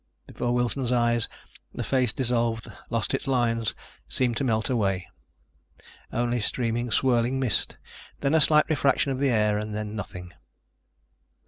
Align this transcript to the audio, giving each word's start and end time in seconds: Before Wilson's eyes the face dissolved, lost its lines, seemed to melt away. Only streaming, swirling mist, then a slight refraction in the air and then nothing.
Before 0.25 0.51
Wilson's 0.51 0.91
eyes 0.91 1.29
the 1.75 1.83
face 1.83 2.11
dissolved, 2.11 2.71
lost 2.89 3.13
its 3.13 3.27
lines, 3.27 3.75
seemed 4.09 4.35
to 4.37 4.43
melt 4.43 4.67
away. 4.67 5.07
Only 6.11 6.39
streaming, 6.39 6.89
swirling 6.89 7.39
mist, 7.39 7.77
then 8.19 8.33
a 8.33 8.41
slight 8.41 8.67
refraction 8.67 9.11
in 9.11 9.17
the 9.17 9.29
air 9.29 9.59
and 9.59 9.75
then 9.75 9.95
nothing. 9.95 10.33